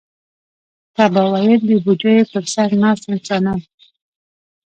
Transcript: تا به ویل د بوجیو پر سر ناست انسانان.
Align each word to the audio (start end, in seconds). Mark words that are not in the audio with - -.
تا 0.95 1.05
به 1.13 1.21
ویل 1.31 1.61
د 1.69 1.71
بوجیو 1.85 2.29
پر 2.31 2.43
سر 2.53 2.69
ناست 2.81 3.03
انسانان. 3.13 3.59